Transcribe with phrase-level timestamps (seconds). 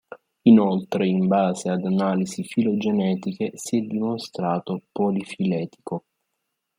[0.47, 6.05] Inoltre in base ad analisi filogenetiche si è dimostrato polifiletico.